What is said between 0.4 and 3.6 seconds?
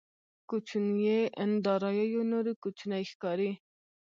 کوچنيې داراییو نورې کوچنۍ ښکاري.